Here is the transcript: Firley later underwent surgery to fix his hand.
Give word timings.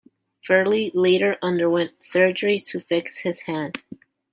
Firley 0.43 0.89
later 0.95 1.37
underwent 1.43 2.03
surgery 2.03 2.57
to 2.57 2.79
fix 2.79 3.19
his 3.19 3.41
hand. 3.41 3.77